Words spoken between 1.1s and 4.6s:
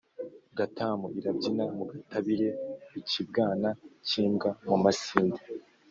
irabyina mu gatabire-Ikibwana cy'imbwa